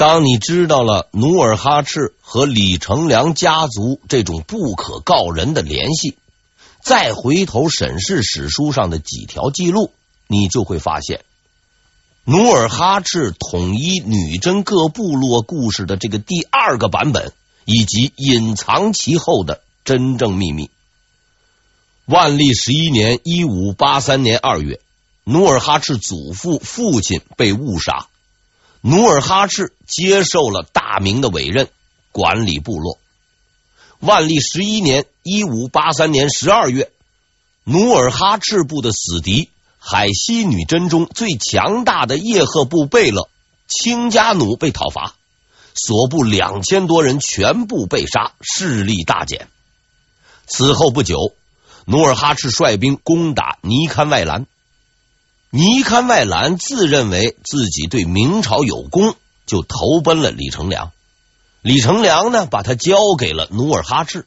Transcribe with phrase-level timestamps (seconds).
[0.00, 6.16] 当你知道了努尔哈赤和李成梁家族这种不可告人的联系，
[6.82, 9.92] 再回头审视史书上的几条记录，
[10.26, 11.20] 你就会发现，
[12.24, 17.34] 努尔哈赤统一女真各部落故事的这个第二个版本，
[17.66, 20.70] 以及隐藏其后的真正秘密。
[22.06, 24.80] 万历十一年（一五八三年二月），
[25.24, 28.06] 努尔哈赤祖父、父亲被误杀。
[28.82, 31.68] 努尔哈赤接受了大明的委任，
[32.12, 32.98] 管理部落。
[33.98, 36.90] 万历十一年（一五八三年十二月），
[37.64, 43.28] 努尔哈赤部的死敌海西女真中最强大的叶赫部贝勒
[43.68, 45.14] 亲家奴被讨伐，
[45.74, 49.48] 所部两千多人全部被杀，势力大减。
[50.46, 51.34] 此后不久，
[51.84, 54.46] 努尔哈赤率兵攻打尼堪外兰。
[55.52, 60.92] 尼堪外兰自认为自己对明朝有功，就投奔了李成梁。
[61.60, 64.26] 李成梁呢，把他交给了努尔哈赤。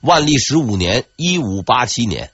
[0.00, 2.30] 万历十五年（一五八七年），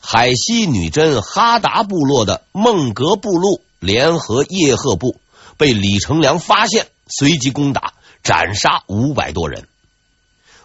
[0.00, 5.20] 海西女真哈达部落的孟格部落联合叶赫部，
[5.58, 9.68] 被李成梁发现，随即攻打，斩杀五百多人。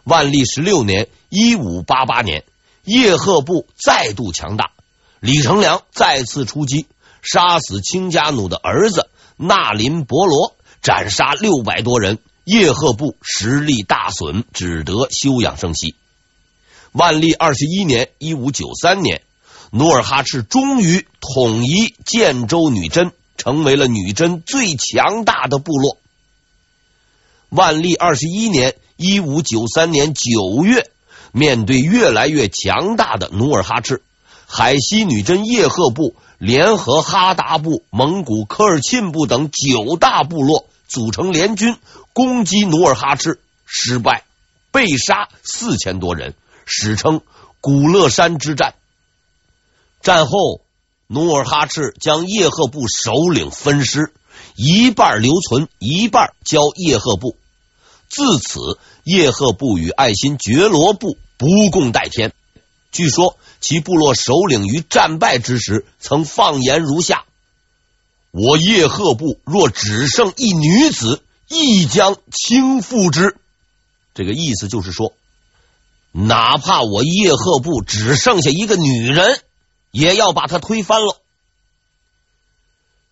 [0.06, 2.46] 万历十六年（一五八八年），
[2.86, 4.72] 叶赫部再度强大。
[5.20, 6.86] 李成梁再次出击，
[7.22, 12.20] 杀死亲家奴的儿子纳林伯罗，斩杀六百多人。
[12.46, 15.94] 叶赫部实力大损，只得休养生息。
[16.94, 19.22] 万历二十一年（一五九三年），
[19.72, 25.98] 努尔哈赤终于统一建州女真，成为了女真最强大的部落。
[27.50, 30.90] 万历二十一年（一五九三年）九月，
[31.32, 34.02] 面对越来越强大的努尔哈赤。
[34.52, 41.78] 海西女真叶赫部联合哈达部、蒙古科尔沁部等九大部落组成联军
[42.14, 44.24] 攻击努尔哈赤，失败，
[44.72, 46.34] 被杀四千多人，
[46.66, 47.22] 史称
[47.62, 48.74] 古勒山之战。
[50.02, 50.62] 战后，
[51.06, 54.12] 努尔哈赤将叶赫部首领分尸，
[54.56, 57.38] 一半留存，一半交叶赫部。
[58.10, 62.34] 自此，叶赫部与爱新觉罗部不共戴天。
[62.92, 63.38] 据说。
[63.62, 67.26] 其部落首领于战败之时，曾放言如下
[68.32, 73.36] ：“我叶赫部若只剩一女子，亦将倾覆之。”
[74.16, 75.12] 这个意思就是说，
[76.14, 79.42] 哪怕我叶赫部只剩下一个女人，
[79.92, 81.18] 也要把她推翻了。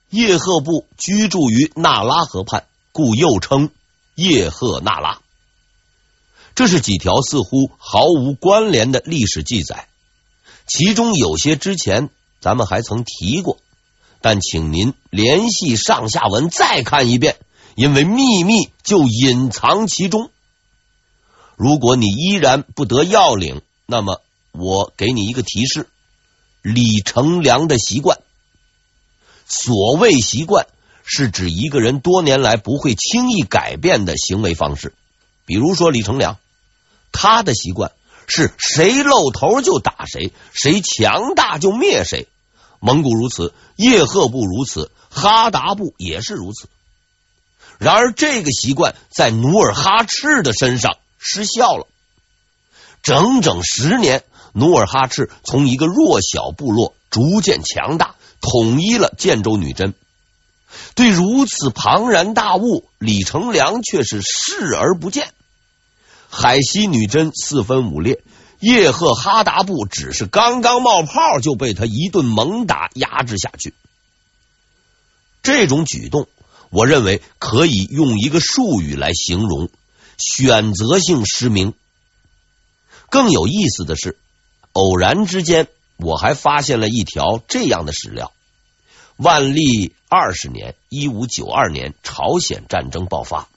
[0.09, 3.69] 叶赫部居住于那拉河畔，故又称
[4.15, 5.19] 叶赫那拉。
[6.57, 9.87] 这是几条似乎毫无关联的历史记载。
[10.65, 12.09] 其中有些之前
[12.41, 13.59] 咱们还曾提过，
[14.21, 17.37] 但请您联系上下文再看一遍，
[17.75, 20.31] 因为秘密就隐藏其中。
[21.57, 25.87] 如果你依然不得要领，那么我给你一个提示：
[26.63, 28.17] 李成梁的习惯。
[29.45, 30.65] 所谓习惯，
[31.03, 34.95] 是指一个人多年来不会轻易改变的行为方式。
[35.45, 36.39] 比如说李成梁，
[37.11, 37.91] 他的习惯。
[38.29, 42.27] 是谁露头就打谁，谁强大就灭谁。
[42.81, 46.67] 蒙古如此，叶赫部如此，哈达部也是如此。
[47.79, 51.87] 然而，这个习惯在努尔哈赤的身上失效了。
[53.01, 59.93] 整整十年，努尔哈赤从一个弱小部落逐渐强大，统一了建州女真。
[60.95, 65.29] 对如此庞然大物，李成梁却是视而不见。
[66.29, 68.21] 海西女真四分五裂，
[68.59, 73.73] 叶赫哈达部只是刚刚冒泡，就被他一顿猛打压制下去。
[75.41, 76.27] 这种举动，
[76.69, 79.69] 我认为可以用一个术语来形容：
[80.17, 81.73] 选择性失明。
[83.09, 84.17] 更有意思的是，
[84.73, 88.33] 偶然之间，我还发现了一条这样的史料：
[89.15, 93.47] 万历二十年（一五九二年），朝鲜战争爆发，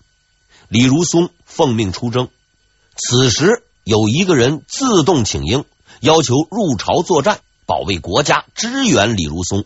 [0.69, 2.29] 李如松奉命出征。
[3.03, 5.65] 此时有一个人自动请缨，
[6.01, 9.65] 要求入朝作战，保卫国家，支援李如松。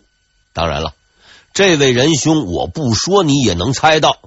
[0.53, 0.93] 当然了，
[1.53, 4.19] 这位仁兄我不说你也能猜到，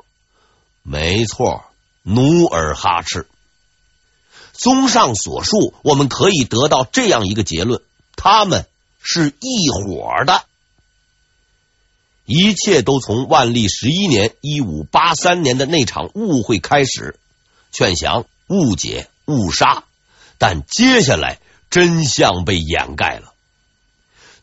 [0.83, 1.65] 没错，
[2.03, 3.27] 努尔哈赤。
[4.53, 7.81] 综上所述，我们可以得到这样一个结论：
[8.15, 8.67] 他们
[9.03, 10.45] 是一伙的。
[12.27, 17.19] 一切都从万历十一年（一五八三年）的那场误会开始，
[17.73, 18.27] 劝降。
[18.49, 19.85] 误解、误杀，
[20.39, 21.39] 但接下来
[21.71, 23.33] 真相被掩盖了。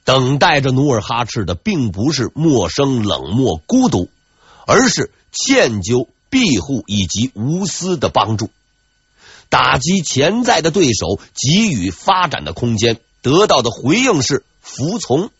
[0.03, 4.09] 等待着努尔哈赤的，并不是陌生、冷漠、孤独，
[4.67, 8.51] 而是歉疚、庇护以及无私的帮助，
[9.49, 15.31] 打击潜在的对手，给予发展的空间，得到的回应是服从。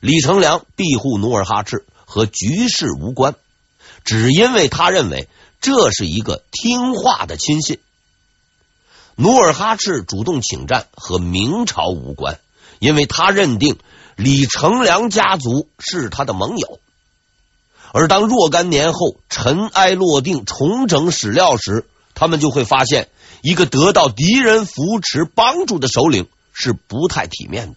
[0.00, 3.34] 李成梁庇护努尔哈赤和局势无关，
[4.04, 5.28] 只因为他认为
[5.60, 7.78] 这是一个听话的亲信。
[9.16, 12.38] 努尔哈赤主动请战和明朝无关，
[12.78, 13.78] 因为他认定
[14.14, 16.78] 李成梁家族是他的盟友。
[17.90, 23.08] 而当若干年后尘埃落定，重整史料时，他们就会发现，
[23.42, 27.76] 一个得到敌人扶持帮助的首领是不太体面的。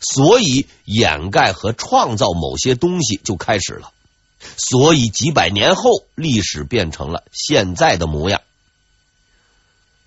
[0.00, 3.92] 所以，掩盖和创造某些东西就开始了。
[4.38, 8.42] 所以，几百年后，历史变成了现在的模样。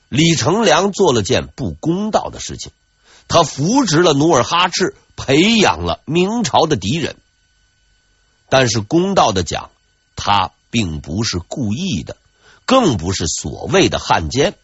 [0.08, 2.72] 李成梁做了件不公道的事情，
[3.28, 7.16] 他扶植了努尔哈赤，培养了明朝的敌人。
[8.50, 9.70] 但是，公道的讲，
[10.16, 12.18] 他并不是故意的，
[12.66, 14.56] 更不是所谓的汉奸，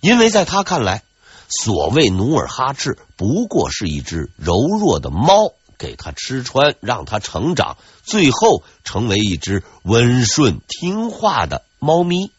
[0.00, 1.02] 因为在他看来，
[1.48, 12.30] 所谓努尔哈赤不过是一只柔弱的猫，给他吃穿，让他成长，最后成为一只温顺听话的猫咪。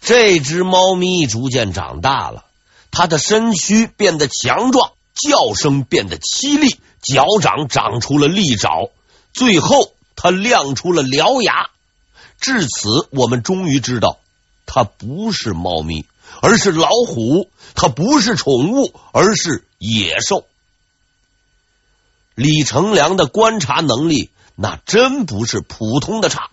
[0.00, 2.46] 这只猫咪逐渐长大了，
[2.90, 8.88] 它的身躯变得强壮，叫声变得凄厉，脚掌长出了利爪，
[9.34, 11.68] 最后它亮出了獠牙。
[12.40, 14.16] 至此，我们终于知道，
[14.64, 16.06] 它不是猫咪，
[16.40, 20.46] 而是老虎；它不是宠物，而是野兽。
[22.38, 26.50] 李成梁的观察能力，那真不是普通的差。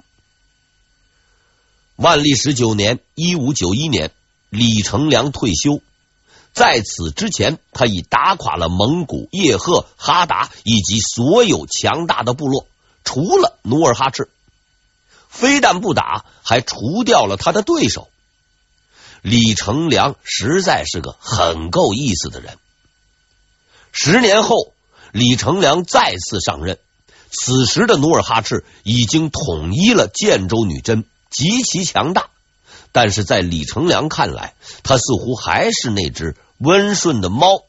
[1.96, 4.10] 万历十九年（一五九一年），
[4.50, 5.84] 李成梁退休。
[6.54, 12.66] 在此之前，他已打垮了蒙古、叶赫、哈达以及所有强大的部落，
[13.04, 14.28] 除了努尔哈赤。
[15.30, 18.10] 非但不打，还除掉了他的对手。
[19.22, 22.58] 李成梁实在是个很够意思的人。
[23.92, 24.74] 十年后，
[25.16, 26.78] 李成梁再次上任，
[27.32, 31.06] 此时的努尔哈赤已经统一了建州女真。
[31.32, 32.28] 极其强大，
[32.92, 37.64] 但是在李成梁看来，他似乎还是那只温顺的猫。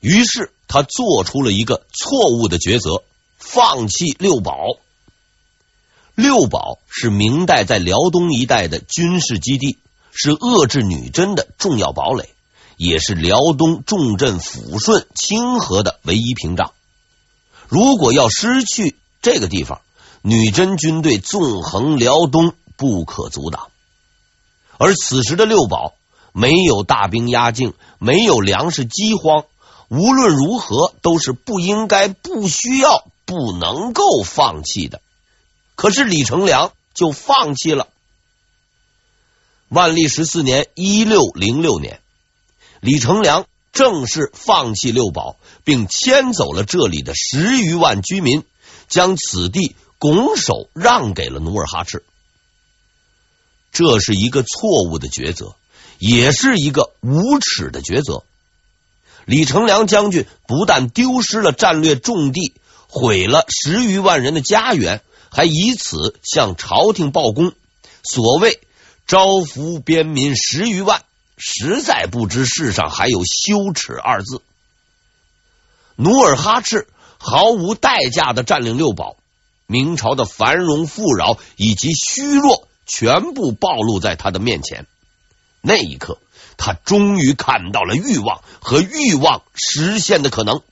[0.00, 3.02] 于是他做出了一个错误的抉择，
[3.38, 4.76] 放弃六堡。
[6.14, 9.78] 六堡是明代在辽东一带的军事基地，
[10.12, 12.28] 是遏制女真的重要堡垒，
[12.76, 16.74] 也是辽东重镇抚顺、清河的唯一屏障。
[17.72, 19.80] 如果要失去这个地方，
[20.20, 22.54] 女真军队纵横辽东。
[22.74, 23.68] 不可阻挡，
[24.76, 25.94] 而此时的六堡
[26.32, 29.44] 没有大兵压境，没有粮食饥荒，
[29.88, 35.00] 无论如何都是不应该、不需要、不能够放弃的。
[35.76, 37.86] 可是李成梁就放弃了。
[39.68, 42.00] 万历十四年（一六零六年），
[42.80, 48.44] 李成梁正式放弃六堡，并迁走了这里的十余万居民，
[48.88, 52.04] 将此地拱手让给了努尔哈赤。
[53.72, 55.56] 这是一个错误的抉择，
[55.98, 58.22] 也是一个无耻的抉择。
[59.24, 62.52] 李成梁将军不但丢失了战略重地，
[62.88, 67.52] 毁了十余万人的家园，还以此向朝廷报功。
[68.02, 68.60] 所谓
[69.06, 71.04] 招服边民十余万，
[71.44, 74.40] 实在不知世上还有羞耻二字。
[75.96, 76.86] 努尔哈赤
[77.18, 79.16] 毫无代价的占领六堡，
[79.66, 82.68] 明朝的繁荣富饶以及虚弱。
[82.84, 84.86] 全部暴露在他的面前。
[85.62, 86.18] 那一刻，
[86.58, 90.62] 他终于看到了欲望和欲望实现的可能。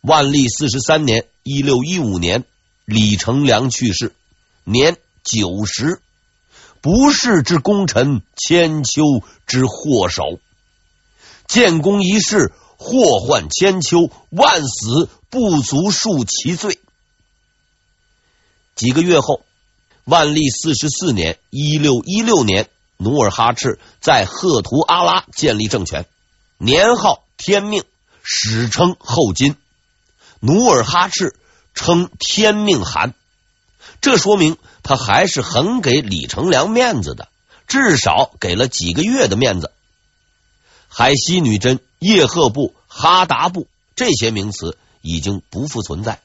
[0.00, 2.44] 万历四十三年（一六一五年），
[2.86, 4.14] 李成梁去世，
[4.64, 6.00] 年九十。
[6.82, 9.02] 不世之功臣，千秋
[9.46, 10.38] 之祸首。
[11.46, 16.78] 建功一世，祸患千秋，万死不足数其罪。
[18.74, 19.42] 几个月后。
[20.04, 26.06] 万历四十四年（一六一六年），努尔哈赤在赫图阿拉建立政权，
[26.58, 27.84] 年号天命，
[28.24, 29.54] 史称后金。
[30.40, 31.36] 努尔哈赤
[31.72, 33.14] 称天命汗，
[34.00, 37.28] 这说明他还是很给李成梁面子的，
[37.66, 39.70] 至少给了几个月的面子。
[40.88, 46.20] 海西女真、叶赫部、哈达部这些名词已经不复存在，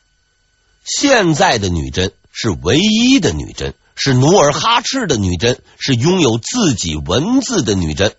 [0.84, 2.12] 现在的女真。
[2.40, 8.16] 是唯一的女真，是努尔哈赤的女真，是拥有自己文字的女真。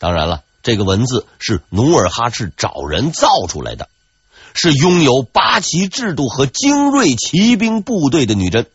[0.00, 3.88] 当然了，这个文字是努尔哈赤找人造出来的。
[4.54, 8.66] 是拥有八旗制度和精锐骑兵部队的女真。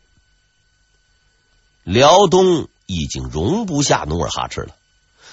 [1.84, 4.76] 辽东已经容不下努尔哈赤了。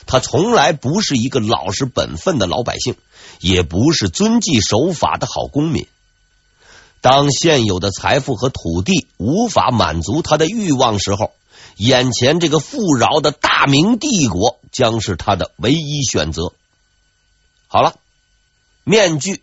[0.07, 2.97] 他从来不是一个老实本分的老百姓，
[3.41, 5.89] 也不是遵纪守法的好公民。
[7.01, 11.33] 当现有的财富和土地无法满足他的欲望时候，
[11.77, 16.53] 眼前这个富饶的大明帝国将是他的唯一选择。
[17.69, 17.97] 好了，
[18.85, 19.43] 面具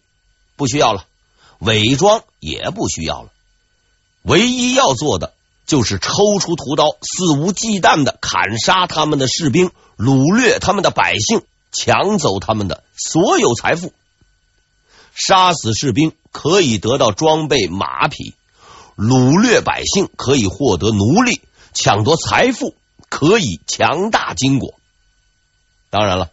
[0.55, 1.05] 不需要了，
[1.59, 3.31] 伪装也不需要了，
[4.23, 5.33] 唯一要做的
[5.65, 9.71] 就是抽出屠刀，肆无忌惮的砍杀他们的士兵。
[9.95, 13.93] 掳掠他们的百姓，抢走他们的所有财富。
[15.13, 18.33] 杀死士兵可以得到装备马匹，
[18.97, 21.41] 掳掠百姓可以获得奴隶，
[21.75, 22.75] 抢夺财富
[23.07, 24.73] 可以强大金国。
[25.91, 26.31] 当然了，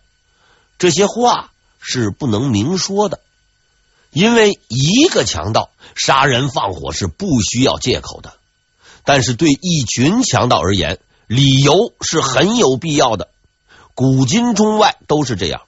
[0.78, 3.20] 这些话是不能明说的，
[4.10, 8.38] 因为一个强盗杀人放火是不需要借口的。
[9.12, 13.28] 但是对一群强盗而言，理由是很有必要的。
[13.96, 15.62] 古今中外都是这样。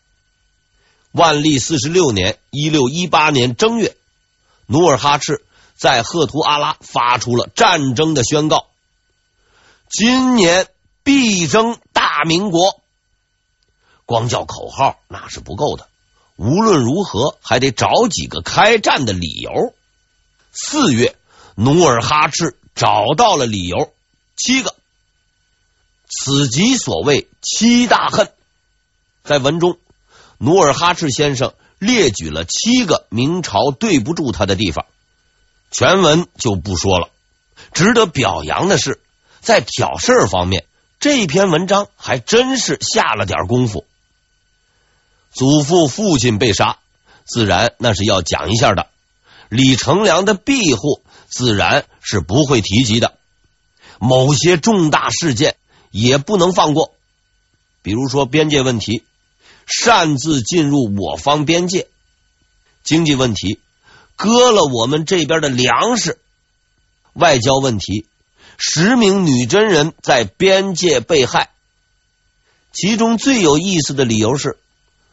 [1.11, 3.97] 万历四十六年（一六一八年）正月，
[4.67, 5.45] 努尔哈赤
[5.75, 8.69] 在赫图阿拉发出了战争的宣告：
[9.91, 10.69] 今年
[11.03, 12.81] 必争大明国。
[14.07, 15.89] 光叫口号那是不够的，
[16.37, 19.75] 无论如何还得找几个开战的理由。
[20.53, 21.17] 四月，
[21.57, 23.93] 努尔哈赤找到了理由，
[24.37, 24.75] 七个。
[26.09, 28.31] 此即所谓七大恨。
[29.25, 29.79] 在文中，
[30.39, 34.87] 努尔哈赤先生列举了七个明朝对不住他的地方，
[35.71, 37.09] 全文就不说了。
[37.73, 39.01] 值得表扬的是，
[39.41, 40.67] 在挑事儿方面，
[41.01, 43.87] 这篇文章还真是下了点功夫。
[45.33, 46.79] 祖父父亲被杀，
[47.25, 48.89] 自然那是要讲一下的。
[49.49, 51.03] 李成梁的庇护，
[51.33, 53.17] 自然是不会提及的。
[53.99, 55.57] 某些重大事件。
[55.95, 56.95] 也不能放过，
[57.83, 59.05] 比如说边界问题，
[59.67, 61.83] 擅自进入我方边界；
[62.83, 63.61] 经济问题，
[64.17, 66.13] 割了我们这边的粮食；
[67.13, 68.07] 外交问题，
[68.57, 71.51] 十名女真人在边界被害。
[72.73, 74.57] 其中最有意思的理由是，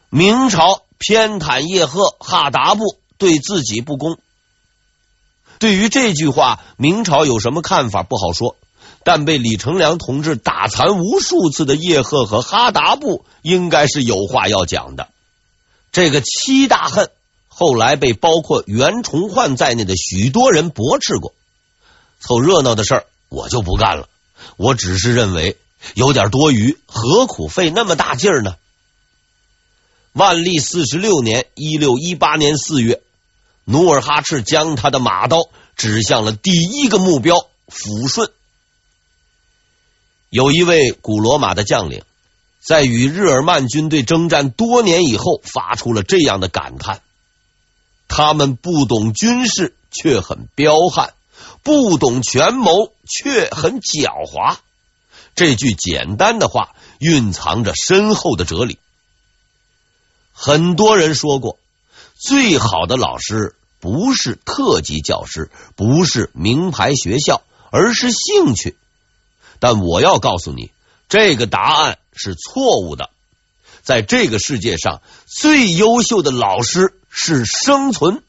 [0.09, 4.17] 明朝偏袒叶赫哈达部，对自己不公。
[5.59, 8.01] 对于这句话，明朝有什么看法？
[8.01, 8.55] 不好说。
[9.01, 15.07] 但被李成梁同志打残无数次的叶赫和哈达部，应该是有话要讲的。
[15.91, 17.09] 这个七大恨
[17.47, 21.33] 后来被包括袁崇焕在内的许多人驳斥过。
[22.19, 24.09] 凑热闹的事儿我就不干了，
[24.57, 25.57] 我只是认为
[25.93, 28.55] 有点多余，何苦费那么大劲儿呢？
[30.11, 33.01] 万历四十六年（一六一八年四月），
[33.71, 37.35] 努尔哈赤将他的马刀指向了第一个目标——
[37.69, 38.31] 抚顺。
[40.31, 42.03] 有一位古罗马的将领，
[42.59, 47.03] 在与日耳曼军队征战多年以后，发出了这样的感叹：
[48.07, 51.11] 他们不懂军事，却很彪悍；
[51.61, 54.57] 不懂权谋，却很狡猾。
[55.35, 58.79] 这句简单的话，蕴藏着深厚的哲理。
[60.33, 61.59] 很多人说过，
[62.15, 68.75] 最好的老师不是特级教师，不是名牌学校，而是兴趣。
[69.59, 70.71] 但我要告诉你，
[71.07, 73.09] 这个答案是错误的。
[73.81, 78.21] 在这个世界上，最优秀的老师是生存。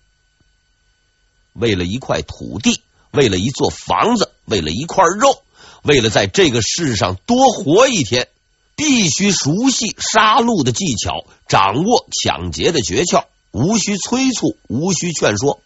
[1.53, 2.81] 为了一块土地，
[3.11, 5.43] 为了一座房子，为了一块肉，
[5.83, 8.29] 为了在这个世上多活一天，
[8.77, 15.61] 必须熟悉杀戮的技巧，掌握抢劫的诀窍，无需催促，无需劝说。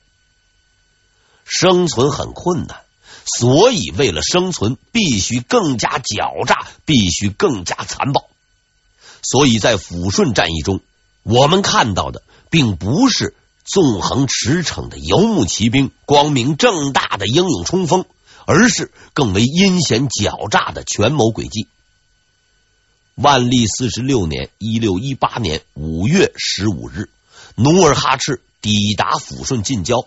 [1.44, 2.80] 生存很困难。
[3.26, 8.28] 所以，为了生存，必须更加狡诈，必须更加残暴。
[9.22, 10.80] 所以在抚顺战役中，
[11.22, 18.04] 我们看到的并不是纵横驰骋的游牧骑兵、光明正大的英勇冲锋，
[18.44, 21.66] 而是更为阴险狡诈的权谋诡计。
[23.14, 27.08] 万历四十六年（一六一八年）五月十五日，
[27.54, 30.06] 努尔哈赤抵达抚顺近郊，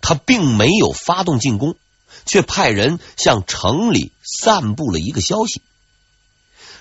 [0.00, 1.76] 他并没有发动进攻。
[2.24, 5.62] 却派人向城里散布了一个消息。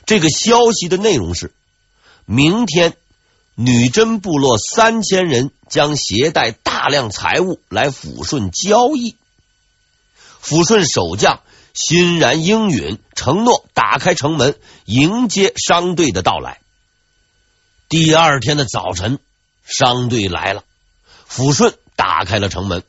[0.05, 1.53] 这个消息的内容是：
[2.25, 2.97] 明天
[3.55, 9.15] 女真部落三千人将携带大量财物来抚顺交易。
[10.43, 11.41] 抚顺守将
[11.73, 16.59] 欣然应允，承诺打开城门迎接商队的到来。
[17.87, 19.19] 第二天的早晨，
[19.67, 20.63] 商队来了，
[21.29, 22.83] 抚顺打开了城门，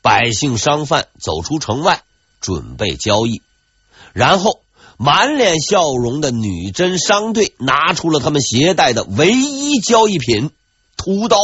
[0.00, 2.02] 百姓商贩走出城外，
[2.40, 3.42] 准备交易。
[4.14, 4.60] 然后，
[4.96, 10.50] 满脸笑容的女真商队拿出了他们携带的唯一交易品——
[10.96, 11.36] 屠刀。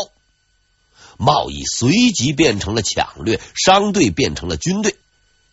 [1.18, 4.96] 贸易随即变成了抢掠，商队变成了军队。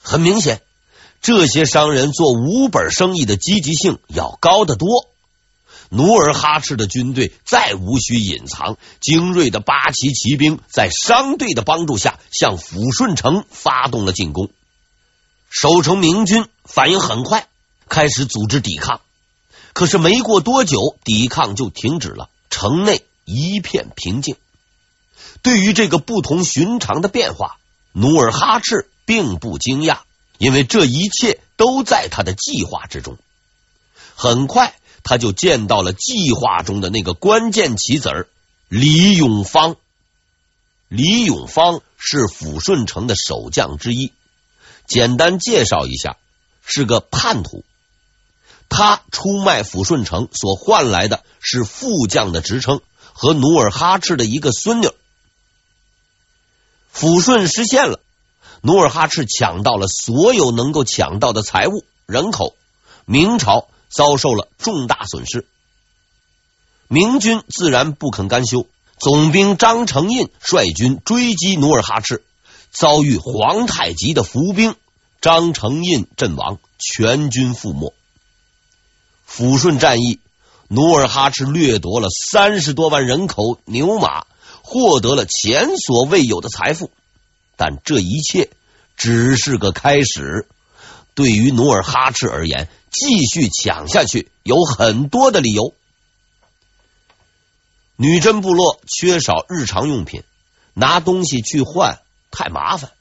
[0.01, 0.61] 很明显，
[1.21, 5.08] 这些商人做无本生意的积极性要高得多。
[5.89, 14.49] 努尔哈赤的军队再无需隐藏，精锐的八旗骑兵在商队的帮助下向抚顺城发动了进攻。
[15.49, 17.47] 守城明军反应很快，
[17.87, 19.01] 开始组织抵抗。
[19.73, 24.35] 可是没过多久，抵抗就停止了，城内一片平静。
[25.41, 27.57] 对于这个不同寻常的变化，
[27.93, 29.99] 努尔哈赤并不惊讶，
[30.37, 33.17] 因为这一切都在他的计划之中。
[34.15, 38.27] 很快，他就见到了计划中的那个关键棋子儿
[38.67, 39.75] 李永芳。
[40.87, 44.11] 李永芳是抚顺城的守将之一，
[44.87, 46.17] 简单介绍一下，
[46.65, 47.63] 是个叛徒。
[48.69, 52.81] 他出卖抚顺城所换来的是副将的职称
[53.13, 54.89] 和努尔哈赤的一个孙女。
[56.93, 57.99] 抚顺失陷了，
[58.61, 62.55] 努尔哈赤抢到了所有能够抢到的财物、人口，
[63.05, 65.45] 明朝遭受了重大损失。
[66.87, 68.67] 明军自然不肯甘休，
[68.97, 72.23] 总兵张承胤率军追击努尔哈赤，
[72.71, 74.75] 遭遇皇太极的伏兵，
[75.21, 77.93] 张承胤阵亡，全军覆没。
[79.27, 80.19] 抚顺战役，
[80.67, 84.25] 努尔哈赤掠夺了三十多万人口、牛马。
[84.61, 86.91] 获得了前所未有的财富，
[87.55, 88.51] 但这一切
[88.95, 90.47] 只是个开始。
[91.15, 95.73] 对于努尔哈赤而言，继续抢下去有很多的理由。
[97.95, 100.23] 女真部落缺少日常用品，
[100.73, 101.99] 拿东西去换
[102.31, 102.91] 太麻烦；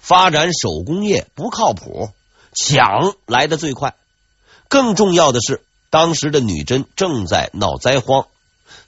[0.00, 2.10] 发展手工业不靠谱，
[2.54, 3.94] 抢来的最快。
[4.68, 8.26] 更重要的是，当时的女真正在闹灾荒。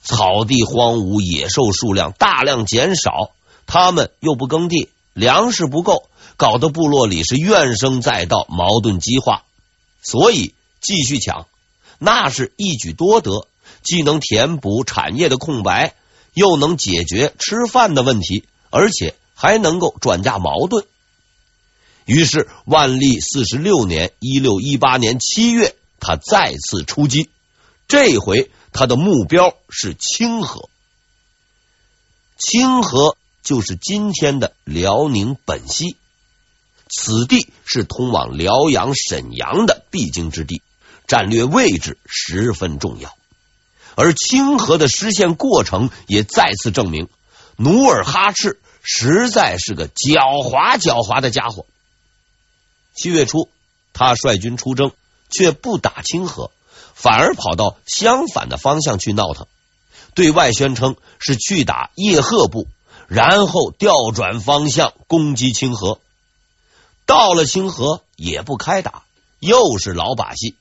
[0.01, 3.31] 草地荒芜，野兽数量大量减少，
[3.65, 9.43] 他们又不耕地，粮食不够，搞得部落里是怨声载道，矛盾激化。
[10.05, 11.47] 所以继续抢，
[11.99, 13.47] 那是一举多得，
[13.83, 15.95] 既能填补产业的空白，
[16.33, 20.85] 又能解决吃饭的问题，而且还能够转嫁矛盾。
[22.05, 27.29] 于是万历四十六年（一六一八年）七月，他再次出击，
[27.87, 28.49] 这回。
[28.77, 30.67] 他的目标是清河，
[32.37, 35.95] 清河就是今天的辽宁本溪，
[36.89, 40.61] 此地是通往辽阳、沈阳的必经之地，
[41.07, 43.15] 战略位置十分重要。
[43.95, 47.07] 而清河的失陷过程也再次证明，
[47.55, 51.65] 努尔哈赤实在是个狡猾狡猾的家伙。
[52.93, 53.49] 七月初，
[53.93, 54.91] 他率军出征，
[55.29, 56.51] 却不打清河。
[56.93, 59.47] 反而跑到相反的方向去闹腾，
[60.13, 62.67] 对外宣称是去打叶赫部，
[63.09, 65.99] 然后调转方向攻击清河。
[67.05, 69.03] 到了清河也不开打，
[69.39, 70.55] 又是老把戏，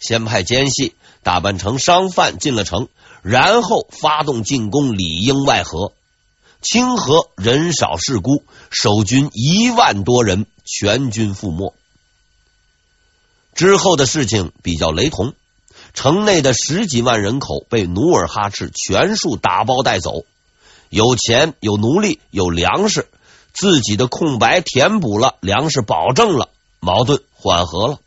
[0.00, 2.88] 先派奸细打扮成商贩进了城，
[3.22, 5.92] 然后发动进攻，里应外合。
[6.62, 11.74] 清河人少势孤，守军一万多人，全军覆没。
[13.54, 15.34] 之后的事情比较雷同。
[15.94, 20.24] 城内的十几万人口被努尔哈赤全数打包带走，
[20.90, 23.08] 有钱有奴隶有粮食，
[23.58, 27.98] 自己的空白填补了，粮食保证了，矛盾缓和了。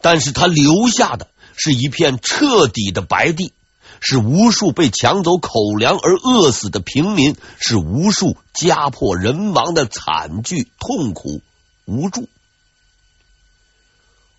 [0.00, 3.52] 但是他留下的是一片彻底的白地，
[4.00, 11.40] 是无数被抢走口粮而饿死的平民，是无数家破人亡的惨剧、痛苦、
[11.84, 12.28] 无助。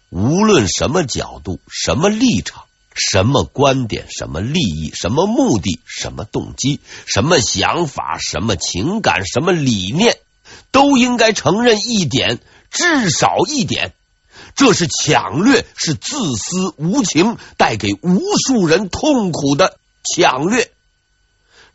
[0.10, 10.18] 无论什么角度、什么立场、什么观点、什么利益、什么目的、什么动机、什么想法、什么情感、什么理念，
[10.72, 12.40] 都应该承认一点，
[12.72, 13.94] 至少一点，
[14.56, 19.78] 这是抢掠，是自私无情，带给无数人痛苦的
[20.16, 20.72] 抢掠。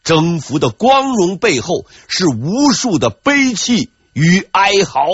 [0.02, 5.04] 征服的光荣背后，是无数的悲泣与哀嚎。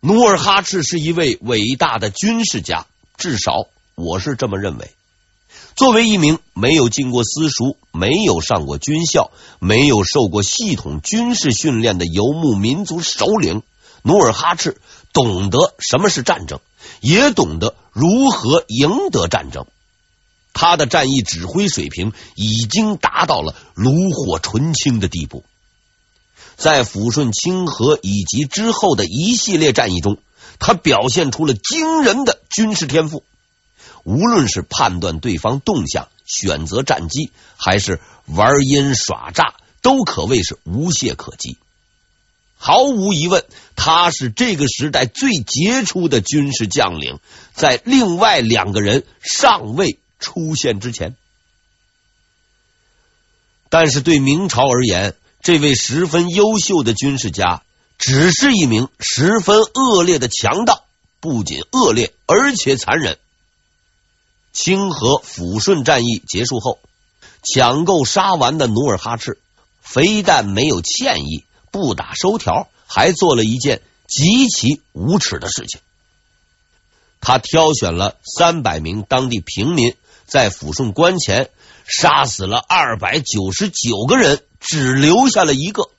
[0.00, 2.86] 努尔哈赤是一位伟大的军事家，
[3.20, 4.90] 至少我是这么认为。
[5.76, 13.62] 作为一名没有进过私塾、没有上过军校、没有受过系统军事训练的游牧民族首领，
[14.02, 14.80] 努尔哈赤
[15.12, 16.60] 懂得什么是战争，
[17.00, 19.66] 也懂得如何赢得战争。
[20.54, 25.44] 他的战役指挥水平已经达到了炉火纯青的地步。
[26.56, 30.18] 在抚顺清河以及之后的一系列战役中，
[30.60, 33.24] 他表现出了惊人的军事天赋。
[34.04, 41.58] 无论是判断对方动向、选择战机，还是玩阴耍诈，都可谓是无懈可击。
[42.56, 43.44] 毫无疑问，
[43.74, 47.18] 他是这个时代最杰出的军事将领。
[47.52, 51.16] 在另外两个人尚未出现之前，
[53.68, 57.62] 但是对明朝而言，这位十分优秀的军事家
[58.00, 60.84] 只是一名十分恶劣的强盗，
[61.20, 63.18] 不仅恶劣，而且残忍。
[64.52, 66.78] 清河抚顺战役结束后，
[67.42, 69.38] 抢购杀完的努尔哈赤
[69.82, 71.44] 非但没有歉意。
[71.70, 75.80] 不打收条，还做了一件极其无耻的事情。
[77.20, 79.94] 他挑选了三百名当地平民，
[80.26, 81.50] 在抚顺关前
[81.86, 85.90] 杀死了二百九十九个人，只留下了一个。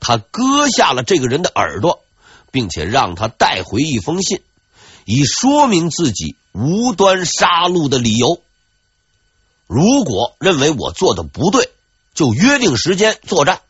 [0.00, 2.02] 他割下了这个人的耳朵，
[2.50, 4.42] 并且让他带回一封信，
[5.04, 8.40] 以说明自己无端杀戮的理由。
[9.66, 11.70] 如果认为我做的不对，
[12.14, 13.60] 就约定时间作战。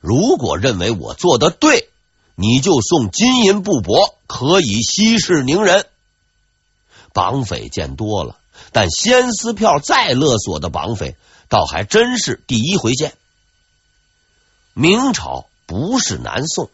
[0.00, 1.88] 如果认为我做的对，
[2.36, 5.86] 你就送金银布帛，可以息事宁人。
[7.12, 8.36] 绑匪见多了，
[8.70, 11.16] 但先撕票再勒索的绑匪，
[11.48, 13.14] 倒还真是第一回见。
[14.78, 16.70] 明朝不是南宋，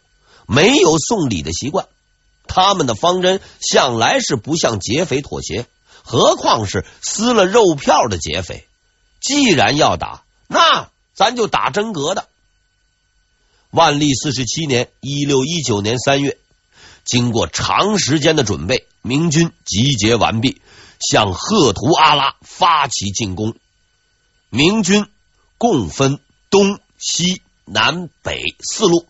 [0.47, 1.89] 没有送礼的习惯，
[2.47, 5.65] 他们的方针向来是不向劫匪妥协，
[6.03, 8.69] 何况是撕了肉票的劫匪。
[9.21, 12.29] 既然要打，那咱就打真格的。
[13.71, 16.37] 万历四十七年（一六一九年三月），
[17.07, 20.61] 经过长时间的准备，明军集结完毕，
[21.01, 23.57] 向赫图阿拉发起进攻。
[24.51, 25.07] 明军
[25.57, 29.07] 共分东西南北四路，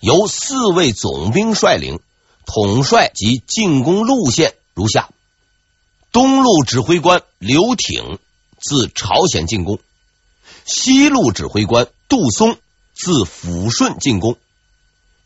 [0.00, 2.00] 由四位总兵率领，
[2.46, 5.10] 统帅及进攻路线如下：
[6.12, 8.18] 东路指挥官刘挺
[8.58, 9.78] 自朝鲜进攻，
[10.64, 12.58] 西路指挥官杜松。
[12.92, 14.36] 自抚顺进攻，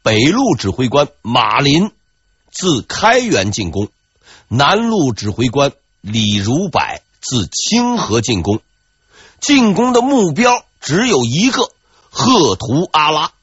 [0.04, 1.90] 北路指挥官马林
[2.52, 3.88] 自开原进攻，
[4.46, 6.80] 南路指挥官李如柏
[7.20, 8.60] 自清河进攻。
[9.40, 11.72] 进攻的目标只有一个：
[12.14, 13.33] 赫图阿拉。